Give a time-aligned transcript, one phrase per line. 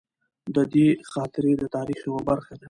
[0.55, 2.59] د ده خاطرې د تاریخ یوه برخه ده.